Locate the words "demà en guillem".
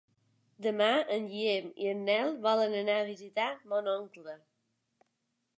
0.65-1.67